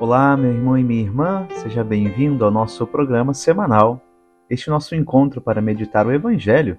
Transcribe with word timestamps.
Olá, 0.00 0.34
meu 0.34 0.50
irmão 0.50 0.78
e 0.78 0.82
minha 0.82 1.02
irmã, 1.02 1.46
seja 1.50 1.84
bem-vindo 1.84 2.42
ao 2.42 2.50
nosso 2.50 2.86
programa 2.86 3.34
semanal, 3.34 4.00
este 4.48 4.70
nosso 4.70 4.94
encontro 4.94 5.42
para 5.42 5.60
meditar 5.60 6.06
o 6.06 6.10
Evangelho 6.10 6.78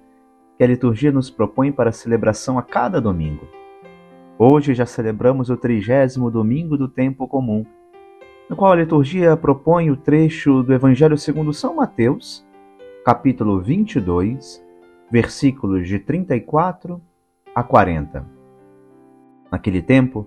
que 0.58 0.64
a 0.64 0.66
liturgia 0.66 1.12
nos 1.12 1.30
propõe 1.30 1.70
para 1.70 1.92
celebração 1.92 2.58
a 2.58 2.62
cada 2.64 3.00
domingo. 3.00 3.46
Hoje 4.36 4.74
já 4.74 4.84
celebramos 4.84 5.50
o 5.50 5.56
trigésimo 5.56 6.32
domingo 6.32 6.76
do 6.76 6.88
tempo 6.88 7.28
comum, 7.28 7.64
no 8.50 8.56
qual 8.56 8.72
a 8.72 8.76
liturgia 8.76 9.36
propõe 9.36 9.88
o 9.88 9.96
trecho 9.96 10.60
do 10.64 10.74
Evangelho 10.74 11.16
segundo 11.16 11.52
São 11.52 11.76
Mateus, 11.76 12.44
capítulo 13.04 13.60
22, 13.60 14.60
versículos 15.08 15.86
de 15.86 16.00
34 16.00 17.00
a 17.54 17.62
40. 17.62 18.26
Naquele 19.48 19.80
tempo, 19.80 20.26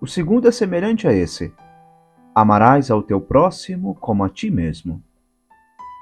O 0.00 0.06
segundo 0.06 0.46
é 0.46 0.50
semelhante 0.50 1.08
a 1.08 1.12
esse: 1.12 1.54
Amarás 2.34 2.90
ao 2.90 3.02
teu 3.02 3.20
próximo 3.20 3.94
como 3.94 4.22
a 4.22 4.28
ti 4.28 4.50
mesmo. 4.50 5.02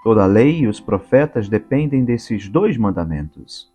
Toda 0.03 0.25
a 0.25 0.27
lei 0.27 0.61
e 0.61 0.67
os 0.67 0.81
profetas 0.81 1.49
dependem 1.49 2.05
desses 2.05 2.49
dois 2.49 2.77
mandamentos. 2.77 3.73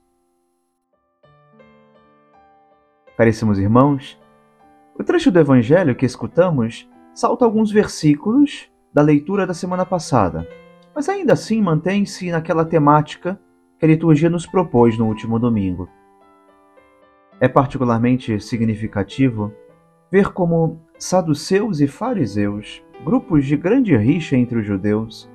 Caríssimos 3.18 3.58
irmãos, 3.58 4.20
o 4.98 5.04
trecho 5.04 5.32
do 5.32 5.40
Evangelho 5.40 5.96
que 5.96 6.06
escutamos 6.06 6.90
salta 7.14 7.46
alguns 7.46 7.72
versículos 7.72 8.70
da 8.94 9.02
leitura 9.02 9.48
da 9.48 9.54
semana 9.54 9.86
passada, 9.86 10.48
mas 10.94 11.08
ainda 11.08 11.34
assim 11.34 11.62
mantém-se 11.62 12.30
naquela 12.30 12.66
temática 12.66 13.40
que 13.78 13.86
a 13.86 13.88
liturgia 13.88 14.30
nos 14.30 14.46
propôs 14.46 14.98
no 14.98 15.08
último 15.08 15.40
domingo. 15.40 15.90
É 17.40 17.48
particularmente 17.48 18.40
significativo 18.42 19.54
ver 20.12 20.34
como 20.34 20.80
saduceus 20.98 21.80
e 21.80 21.88
fariseus, 21.88 22.84
grupos 23.06 23.46
de 23.46 23.56
grande 23.56 23.96
rixa 23.96 24.36
entre 24.36 24.60
os 24.60 24.66
judeus, 24.66 25.30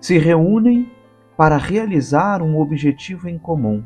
se 0.00 0.18
reúnem 0.18 0.90
para 1.36 1.56
realizar 1.56 2.42
um 2.42 2.60
objetivo 2.60 3.28
em 3.28 3.38
comum: 3.38 3.82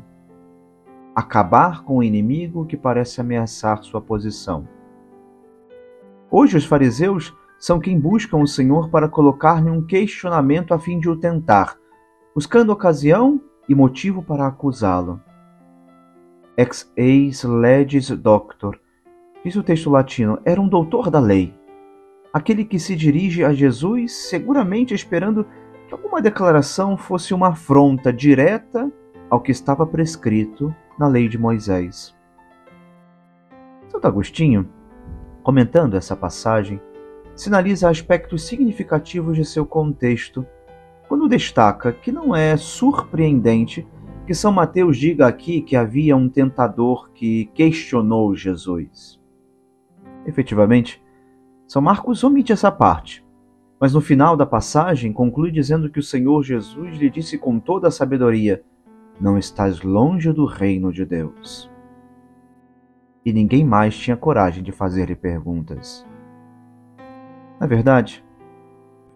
acabar 1.15 1.83
com 1.83 1.97
o 1.97 2.03
inimigo 2.03 2.65
que 2.65 2.77
parece 2.77 3.21
ameaçar 3.21 3.81
sua 3.83 4.01
posição. 4.01 4.67
Hoje, 6.29 6.57
os 6.57 6.65
fariseus 6.65 7.33
são 7.57 7.79
quem 7.79 7.97
buscam 7.97 8.37
o 8.37 8.47
Senhor 8.47 8.89
para 8.89 9.07
colocar-lhe 9.07 9.69
um 9.69 9.81
questionamento 9.81 10.73
a 10.73 10.79
fim 10.79 10.99
de 10.99 11.09
o 11.09 11.15
tentar, 11.15 11.77
buscando 12.33 12.71
ocasião 12.71 13.39
e 13.69 13.73
motivo 13.73 14.21
para 14.21 14.45
acusá-lo. 14.45 15.21
Ex 16.57 16.91
eis 16.95 17.43
legis 17.43 18.09
doctor, 18.09 18.79
diz 19.45 19.55
o 19.55 19.61
texto 19.61 19.91
latino, 19.91 20.39
era 20.43 20.59
um 20.59 20.67
doutor 20.67 21.11
da 21.11 21.19
lei. 21.19 21.53
Aquele 22.33 22.65
que 22.65 22.79
se 22.79 22.95
dirige 22.95 23.43
a 23.43 23.53
Jesus 23.53 24.11
seguramente 24.11 24.91
esperando 24.91 25.45
que 25.87 25.93
alguma 25.93 26.19
declaração 26.19 26.97
fosse 26.97 27.31
uma 27.31 27.49
afronta 27.49 28.11
direta 28.11 28.91
ao 29.29 29.39
que 29.39 29.51
estava 29.51 29.85
prescrito 29.85 30.73
na 30.97 31.07
lei 31.07 31.29
de 31.29 31.37
Moisés. 31.37 32.15
Santo 33.87 34.07
Agostinho, 34.07 34.67
comentando 35.43 35.95
essa 35.95 36.15
passagem, 36.15 36.81
sinaliza 37.35 37.87
aspectos 37.87 38.47
significativos 38.47 39.37
de 39.37 39.45
seu 39.45 39.63
contexto 39.63 40.43
quando 41.07 41.29
destaca 41.29 41.93
que 41.93 42.11
não 42.11 42.35
é 42.35 42.57
surpreendente 42.57 43.87
que 44.25 44.33
São 44.33 44.51
Mateus 44.51 44.97
diga 44.97 45.27
aqui 45.27 45.61
que 45.61 45.75
havia 45.75 46.17
um 46.17 46.27
tentador 46.27 47.11
que 47.11 47.45
questionou 47.53 48.35
Jesus. 48.35 49.23
Efetivamente, 50.25 51.03
São 51.67 51.81
Marcos 51.81 52.23
omite 52.23 52.51
essa 52.51 52.71
parte, 52.71 53.25
mas 53.79 53.93
no 53.93 54.01
final 54.01 54.35
da 54.35 54.45
passagem 54.45 55.13
conclui 55.13 55.51
dizendo 55.51 55.89
que 55.89 55.99
o 55.99 56.03
Senhor 56.03 56.43
Jesus 56.43 56.97
lhe 56.97 57.09
disse 57.09 57.37
com 57.37 57.59
toda 57.59 57.87
a 57.87 57.91
sabedoria: 57.91 58.63
Não 59.19 59.37
estás 59.37 59.81
longe 59.81 60.31
do 60.31 60.45
reino 60.45 60.91
de 60.91 61.05
Deus. 61.05 61.69
E 63.25 63.33
ninguém 63.33 63.65
mais 63.65 63.97
tinha 63.97 64.15
coragem 64.15 64.63
de 64.63 64.71
fazer-lhe 64.71 65.15
perguntas. 65.15 66.05
Na 67.59 67.67
verdade, 67.67 68.23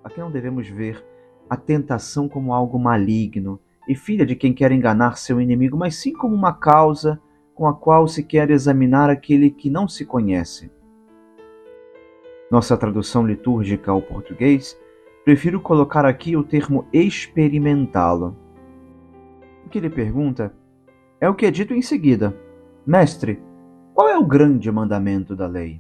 aqui 0.04 0.20
não 0.20 0.32
devemos 0.32 0.68
ver 0.68 1.06
a 1.50 1.58
tentação 1.58 2.28
como 2.30 2.54
algo 2.54 2.80
maligno 2.80 3.60
e 3.88 3.96
filha 3.96 4.26
de 4.26 4.36
quem 4.36 4.54
quer 4.54 4.72
enganar 4.72 5.18
seu 5.18 5.42
inimigo, 5.42 5.78
mas 5.78 5.96
sim 5.96 6.14
como 6.14 6.36
uma 6.36 6.54
causa 6.54 7.20
com 7.56 7.68
a 7.68 7.74
qual 7.74 8.08
se 8.08 8.24
quer 8.24 8.50
examinar 8.52 9.10
aquele 9.10 9.50
que 9.50 9.70
não 9.70 9.88
se 9.88 10.06
conhece. 10.06 10.72
Nossa 12.52 12.76
tradução 12.76 13.28
litúrgica 13.28 13.92
ao 13.92 14.02
português, 14.02 14.80
prefiro 15.24 15.62
colocar 15.62 16.04
aqui 16.04 16.36
o 16.36 16.44
termo 16.44 16.88
experimentá-lo. 16.92 18.36
O 19.66 19.70
que 19.70 19.78
ele 19.78 19.90
pergunta 19.90 20.52
é 21.22 21.30
o 21.30 21.36
que 21.36 21.46
é 21.46 21.52
dito 21.52 21.76
em 21.76 21.82
seguida: 21.82 22.36
Mestre, 22.86 23.40
qual 23.94 24.10
é 24.10 24.18
o 24.18 24.26
grande 24.26 24.72
mandamento 24.72 25.36
da 25.36 25.46
lei? 25.46 25.80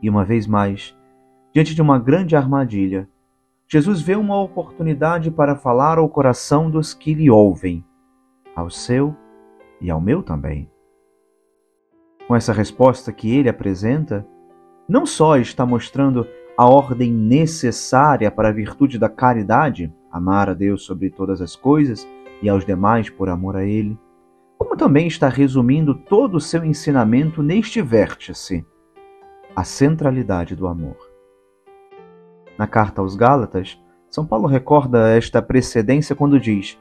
E 0.00 0.08
uma 0.08 0.24
vez 0.24 0.46
mais, 0.46 0.96
diante 1.52 1.74
de 1.74 1.82
uma 1.82 1.98
grande 1.98 2.36
armadilha, 2.36 3.08
Jesus 3.66 4.00
vê 4.00 4.14
uma 4.14 4.40
oportunidade 4.40 5.28
para 5.28 5.56
falar 5.56 5.98
ao 5.98 6.08
coração 6.08 6.70
dos 6.70 6.94
que 6.94 7.14
lhe 7.14 7.28
ouvem, 7.28 7.84
ao 8.54 8.70
seu 8.70 9.16
e 9.80 9.90
ao 9.90 10.00
meu 10.00 10.22
também. 10.22 10.70
Com 12.28 12.36
essa 12.36 12.52
resposta 12.52 13.12
que 13.12 13.34
ele 13.34 13.48
apresenta, 13.48 14.24
não 14.88 15.04
só 15.04 15.36
está 15.36 15.66
mostrando 15.66 16.26
a 16.56 16.66
ordem 16.66 17.12
necessária 17.12 18.30
para 18.30 18.48
a 18.48 18.52
virtude 18.52 18.98
da 18.98 19.08
caridade, 19.08 19.92
amar 20.10 20.48
a 20.48 20.54
Deus 20.54 20.84
sobre 20.84 21.10
todas 21.10 21.42
as 21.42 21.54
coisas 21.54 22.08
e 22.40 22.48
aos 22.48 22.64
demais 22.64 23.10
por 23.10 23.28
amor 23.28 23.56
a 23.56 23.64
Ele, 23.64 23.98
como 24.58 24.76
também 24.76 25.06
está 25.06 25.28
resumindo 25.28 25.94
todo 25.94 26.36
o 26.36 26.40
seu 26.40 26.64
ensinamento 26.64 27.42
neste 27.42 27.82
vértice, 27.82 28.64
a 29.54 29.64
centralidade 29.64 30.56
do 30.56 30.66
amor. 30.66 30.96
Na 32.56 32.66
carta 32.66 33.02
aos 33.02 33.16
Gálatas, 33.16 33.78
São 34.08 34.26
Paulo 34.26 34.46
recorda 34.46 35.10
esta 35.10 35.42
precedência 35.42 36.16
quando 36.16 36.40
diz: 36.40 36.78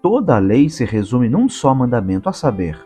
Toda 0.00 0.36
a 0.36 0.38
lei 0.38 0.70
se 0.70 0.84
resume 0.84 1.28
num 1.28 1.48
só 1.48 1.74
mandamento, 1.74 2.28
a 2.28 2.32
saber, 2.32 2.78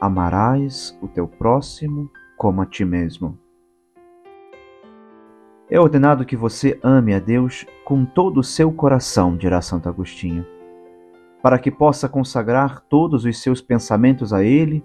amarás 0.00 0.98
o 1.02 1.08
teu 1.08 1.28
próximo 1.28 2.10
como 2.38 2.62
a 2.62 2.66
ti 2.66 2.84
mesmo. 2.84 3.38
É 5.70 5.78
ordenado 5.78 6.24
que 6.24 6.34
você 6.34 6.80
ame 6.82 7.12
a 7.12 7.18
Deus 7.18 7.66
com 7.84 8.02
todo 8.02 8.40
o 8.40 8.44
seu 8.44 8.72
coração, 8.72 9.36
dirá 9.36 9.60
Santo 9.60 9.86
Agostinho, 9.86 10.46
para 11.42 11.58
que 11.58 11.70
possa 11.70 12.08
consagrar 12.08 12.80
todos 12.88 13.26
os 13.26 13.42
seus 13.42 13.60
pensamentos 13.60 14.32
a 14.32 14.42
Ele, 14.42 14.82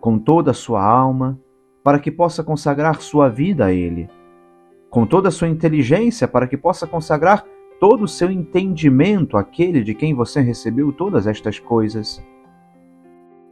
com 0.00 0.18
toda 0.18 0.52
a 0.52 0.54
sua 0.54 0.82
alma, 0.82 1.38
para 1.84 1.98
que 1.98 2.10
possa 2.10 2.42
consagrar 2.42 3.02
sua 3.02 3.28
vida 3.28 3.66
a 3.66 3.72
Ele, 3.72 4.08
com 4.88 5.04
toda 5.04 5.28
a 5.28 5.32
sua 5.32 5.48
inteligência, 5.48 6.26
para 6.26 6.46
que 6.46 6.56
possa 6.56 6.86
consagrar 6.86 7.44
todo 7.78 8.04
o 8.04 8.08
seu 8.08 8.30
entendimento 8.30 9.36
àquele 9.36 9.82
de 9.84 9.94
quem 9.94 10.14
você 10.14 10.40
recebeu 10.40 10.92
todas 10.92 11.26
estas 11.26 11.58
coisas. 11.58 12.24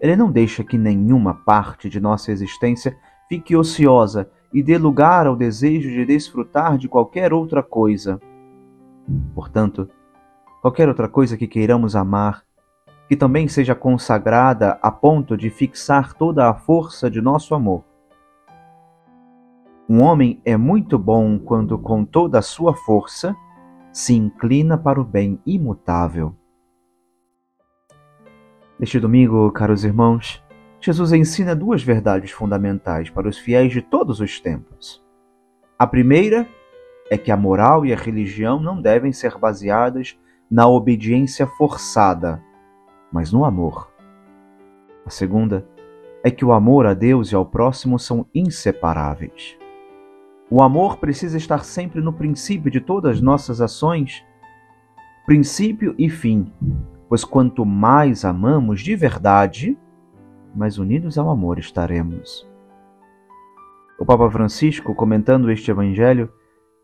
Ele 0.01 0.17
não 0.17 0.33
deixa 0.33 0.65
que 0.65 0.79
nenhuma 0.79 1.35
parte 1.35 1.91
de 1.91 2.01
nossa 2.01 2.33
existência 2.33 2.97
fique 3.29 3.55
ociosa 3.55 4.31
e 4.53 4.63
dê 4.63 4.77
lugar 4.79 5.27
ao 5.27 5.37
desejo 5.37 5.91
de 5.91 6.05
desfrutar 6.05 6.77
de 6.77 6.89
qualquer 6.89 7.33
outra 7.33 7.63
coisa. 7.63 8.21
Portanto, 9.35 9.89
qualquer 10.61 10.89
outra 10.89 11.09
coisa 11.09 11.37
que 11.37 11.47
queiramos 11.47 11.95
amar, 11.95 12.43
que 13.09 13.17
também 13.17 13.49
seja 13.49 13.75
consagrada 13.75 14.79
a 14.83 14.91
ponto 14.91 15.37
de 15.37 15.51
fixar 15.51 16.15
toda 16.15 16.49
a 16.49 16.55
força 16.55 17.11
de 17.11 17.21
nosso 17.21 17.55
amor. 17.55 17.85
Um 19.89 20.03
homem 20.03 20.41
é 20.45 20.57
muito 20.57 20.97
bom 20.97 21.37
quando, 21.39 21.77
com 21.77 22.05
toda 22.05 22.39
a 22.39 22.43
sua 22.43 22.75
força, 22.75 23.35
se 23.93 24.15
inclina 24.15 24.79
para 24.79 25.01
o 25.01 25.05
bem 25.05 25.41
imutável. 25.45 26.37
Neste 28.79 29.01
domingo, 29.01 29.51
caros 29.51 29.85
irmãos, 29.85 30.41
Jesus 30.81 31.13
ensina 31.13 31.55
duas 31.55 31.83
verdades 31.83 32.31
fundamentais 32.31 33.11
para 33.11 33.29
os 33.29 33.37
fiéis 33.37 33.71
de 33.71 33.83
todos 33.83 34.19
os 34.21 34.41
tempos. 34.41 35.05
A 35.79 35.87
primeira 35.87 36.49
é 37.11 37.19
que 37.19 37.31
a 37.31 37.37
moral 37.37 37.85
e 37.85 37.93
a 37.93 37.97
religião 37.97 38.59
não 38.59 38.81
devem 38.81 39.13
ser 39.13 39.37
baseadas 39.37 40.19
na 40.51 40.67
obediência 40.67 41.47
forçada, 41.47 42.43
mas 43.13 43.31
no 43.31 43.45
amor. 43.45 43.93
A 45.05 45.11
segunda 45.11 45.67
é 46.25 46.31
que 46.31 46.45
o 46.45 46.53
amor 46.53 46.87
a 46.87 46.95
Deus 46.95 47.31
e 47.31 47.35
ao 47.35 47.45
próximo 47.45 47.99
são 47.99 48.27
inseparáveis. 48.35 49.59
O 50.51 50.63
amor 50.63 50.97
precisa 50.97 51.37
estar 51.37 51.65
sempre 51.65 52.01
no 52.01 52.13
princípio 52.13 52.71
de 52.71 52.81
todas 52.81 53.17
as 53.17 53.21
nossas 53.21 53.61
ações, 53.61 54.25
princípio 55.27 55.95
e 55.99 56.09
fim, 56.09 56.53
pois 57.09 57.23
quanto 57.23 57.65
mais 57.65 58.25
amamos 58.25 58.81
de 58.81 58.97
verdade, 58.97 59.79
mais 60.55 60.79
unidos 60.79 61.19
ao 61.19 61.31
amor 61.31 61.59
estaremos. 61.59 62.49
O 63.99 64.05
Papa 64.05 64.31
Francisco, 64.31 64.95
comentando 64.95 65.51
este 65.51 65.71
Evangelho, 65.71 66.31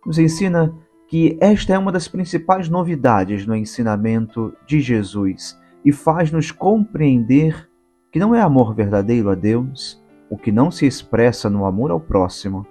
nos 0.04 0.18
ensina 0.18 0.74
que 1.08 1.38
esta 1.40 1.72
é 1.72 1.78
uma 1.78 1.92
das 1.92 2.08
principais 2.08 2.68
novidades 2.68 3.46
no 3.46 3.56
ensinamento 3.56 4.52
de 4.66 4.80
Jesus 4.80 5.58
e 5.84 5.92
faz-nos 5.92 6.50
compreender 6.50 7.68
que 8.12 8.18
não 8.18 8.34
é 8.34 8.40
amor 8.40 8.74
verdadeiro 8.74 9.30
a 9.30 9.34
Deus 9.34 10.02
o 10.28 10.36
que 10.36 10.50
não 10.50 10.70
se 10.70 10.86
expressa 10.86 11.48
no 11.48 11.64
amor 11.64 11.90
ao 11.90 12.00
próximo. 12.00 12.66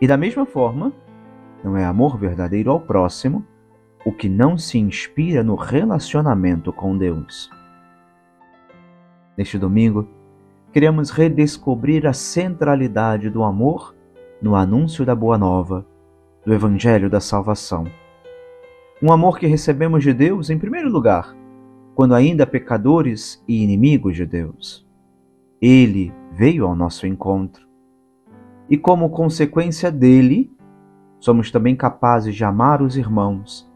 E 0.00 0.06
da 0.06 0.16
mesma 0.16 0.46
forma, 0.46 0.92
não 1.62 1.76
é 1.76 1.84
amor 1.84 2.18
verdadeiro 2.18 2.70
ao 2.70 2.80
próximo 2.80 3.46
o 4.04 4.12
que 4.12 4.28
não 4.28 4.58
se 4.58 4.78
inspira 4.78 5.44
no 5.44 5.54
relacionamento 5.54 6.72
com 6.72 6.96
Deus. 6.96 7.50
Neste 9.42 9.58
domingo, 9.58 10.06
queremos 10.72 11.10
redescobrir 11.10 12.06
a 12.06 12.12
centralidade 12.12 13.28
do 13.28 13.42
amor 13.42 13.92
no 14.40 14.54
anúncio 14.54 15.04
da 15.04 15.16
Boa 15.16 15.36
Nova, 15.36 15.84
do 16.46 16.54
Evangelho 16.54 17.10
da 17.10 17.18
Salvação. 17.18 17.84
Um 19.02 19.10
amor 19.10 19.40
que 19.40 19.48
recebemos 19.48 20.04
de 20.04 20.14
Deus, 20.14 20.48
em 20.48 20.60
primeiro 20.60 20.88
lugar, 20.88 21.36
quando 21.92 22.14
ainda 22.14 22.46
pecadores 22.46 23.42
e 23.48 23.64
inimigos 23.64 24.14
de 24.14 24.24
Deus. 24.24 24.86
Ele 25.60 26.14
veio 26.30 26.64
ao 26.64 26.76
nosso 26.76 27.04
encontro. 27.04 27.66
E 28.70 28.78
como 28.78 29.10
consequência 29.10 29.90
dele, 29.90 30.52
somos 31.18 31.50
também 31.50 31.74
capazes 31.74 32.36
de 32.36 32.44
amar 32.44 32.80
os 32.80 32.96
irmãos, 32.96 33.68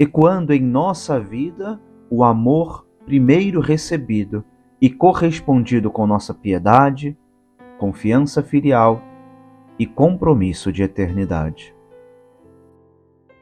ecoando 0.00 0.52
em 0.52 0.60
nossa 0.60 1.20
vida 1.20 1.80
o 2.10 2.24
amor 2.24 2.84
primeiro 3.06 3.60
recebido 3.60 4.44
e 4.82 4.90
correspondido 4.90 5.92
com 5.92 6.08
nossa 6.08 6.34
piedade, 6.34 7.16
confiança 7.78 8.42
filial 8.42 9.00
e 9.78 9.86
compromisso 9.86 10.72
de 10.72 10.82
eternidade. 10.82 11.72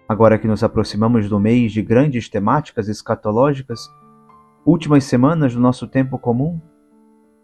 Agora 0.06 0.38
que 0.38 0.46
nos 0.46 0.62
aproximamos 0.62 1.30
do 1.30 1.40
mês 1.40 1.72
de 1.72 1.80
grandes 1.80 2.28
temáticas 2.28 2.88
escatológicas, 2.88 3.80
últimas 4.66 5.04
semanas 5.04 5.54
do 5.54 5.60
nosso 5.60 5.88
tempo 5.88 6.18
comum, 6.18 6.60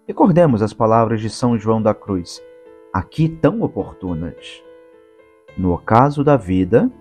recordemos 0.06 0.60
as 0.60 0.74
palavras 0.74 1.22
de 1.22 1.30
São 1.30 1.58
João 1.58 1.80
da 1.80 1.94
Cruz, 1.94 2.42
aqui 2.92 3.30
tão 3.30 3.62
oportunas. 3.62 4.62
No 5.56 5.72
ocaso 5.72 6.22
da 6.22 6.36
vida, 6.36 6.92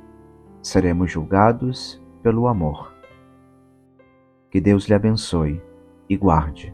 seremos 0.62 1.12
julgados 1.12 2.01
pelo 2.24 2.47
amor. 2.47 2.94
Que 4.50 4.62
Deus 4.62 4.88
lhe 4.88 4.94
abençoe 4.94 5.62
e 6.09 6.15
guarde. 6.15 6.74